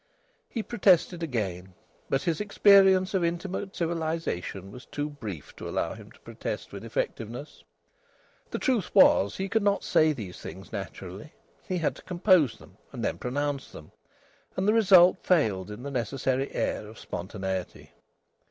[0.49, 1.75] He protested again,
[2.09, 6.83] but his experience of intimate civilisation was too brief to allow him to protest with
[6.83, 7.63] effectiveness.
[8.49, 11.33] The truth was, he could not say these things naturally.
[11.67, 13.91] He had to compose them, and then pronounce them,
[14.57, 17.91] and the result failed in the necessary air of spontaneity.